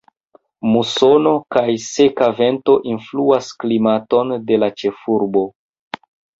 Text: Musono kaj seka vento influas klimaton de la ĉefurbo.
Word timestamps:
Musono 0.69 1.33
kaj 1.57 1.63
seka 1.83 2.31
vento 2.41 2.79
influas 2.95 3.53
klimaton 3.67 4.35
de 4.51 4.61
la 4.65 4.75
ĉefurbo. 4.83 5.49